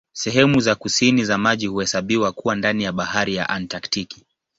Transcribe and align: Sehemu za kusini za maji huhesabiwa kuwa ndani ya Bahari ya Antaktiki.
Sehemu 0.13 0.59
za 0.59 0.75
kusini 0.75 1.25
za 1.25 1.37
maji 1.37 1.67
huhesabiwa 1.67 2.31
kuwa 2.31 2.55
ndani 2.55 2.83
ya 2.83 2.91
Bahari 2.91 3.35
ya 3.35 3.49
Antaktiki. 3.49 4.25